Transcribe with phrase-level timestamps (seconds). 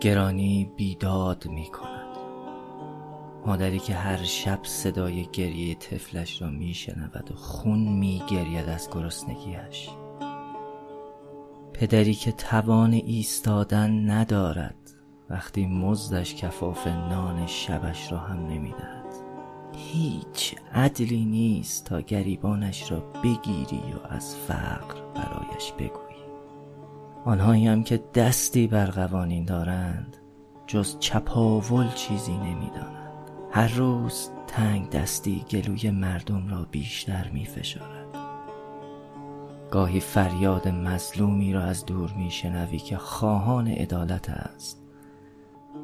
[0.00, 2.16] گرانی بیداد می کند
[3.46, 8.90] مادری که هر شب صدای گریه طفلش را می شنود و خون می گرید از
[8.90, 9.88] گرسنگیش
[11.72, 14.76] پدری که توان ایستادن ندارد
[15.30, 19.06] وقتی مزدش کفاف نان شبش را هم نمی‌دهد.
[19.76, 26.05] هیچ عدلی نیست تا گریبانش را بگیری و از فقر برایش بگویی
[27.26, 30.16] آنهایی هم که دستی بر قوانین دارند
[30.66, 33.30] جز چپاول چیزی نمی‌دانند.
[33.50, 38.06] هر روز تنگ دستی گلوی مردم را بیشتر می فشارد
[39.70, 44.82] گاهی فریاد مظلومی را از دور می شنوی که خواهان عدالت است.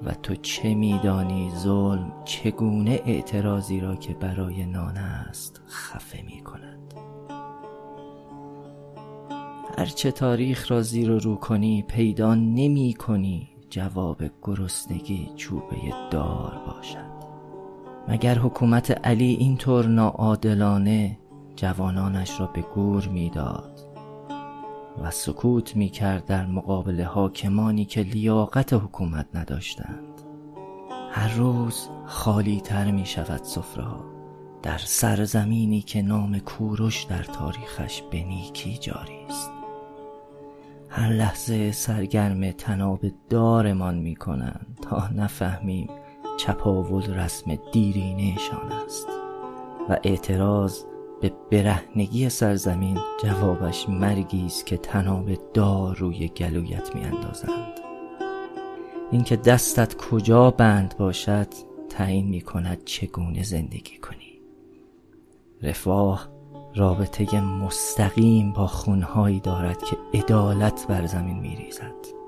[0.04, 6.61] و تو چه میدانی ظلم چگونه اعتراضی را که برای نان است خفه می کند
[9.82, 15.76] هرچه تاریخ را زیر و رو کنی پیدا نمی کنی جواب گرسنگی چوبه
[16.10, 17.12] دار باشد.
[18.08, 21.18] مگر حکومت علی اینطور ناعادلانه
[21.56, 23.80] جوانانش را به گور می‌داد
[25.02, 30.22] و سکوت می کرد در مقابل حاکمانی که لیاقت حکومت نداشتند؟
[31.10, 33.84] هر روز خالی تر می شود سفره
[34.62, 39.21] در سرزمینی که نام کوروش در تاریخش به نیکی جاری.
[40.94, 45.88] هر لحظه سرگرم تناب دارمان می کنند تا نفهمیم
[46.38, 49.08] چپاول رسم دیرینهشان است
[49.88, 50.78] و اعتراض
[51.20, 57.80] به برهنگی سرزمین جوابش مرگی است که تناب دار روی گلویت میاندازند.
[59.10, 61.48] اینکه دستت کجا بند باشد
[61.88, 64.40] تعیین می کند چگونه زندگی کنی.
[65.62, 66.28] رفاه
[66.74, 72.22] رابطه مستقیم با خونهایی دارد که عدالت بر زمین می ریزد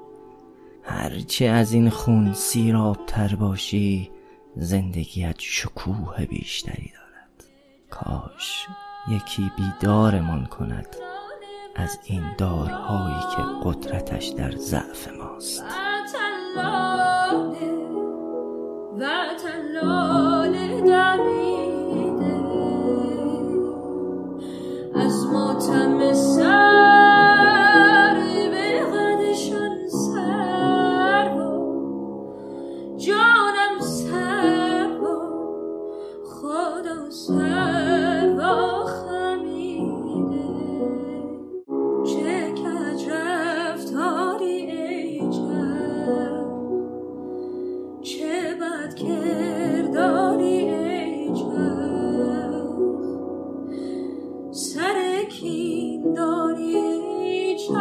[0.83, 4.11] هرچه از این خون سیراب تر باشی
[4.57, 7.51] زندگیت شکوه بیشتری دارد.
[7.91, 8.67] کاش
[9.09, 10.97] یکی بیدارمان کند
[11.77, 15.65] از این دارهایی که قدرتش در ضعف ماست.
[55.45, 57.75] 听到你唱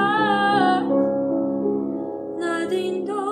[2.38, 3.23] 那叮咚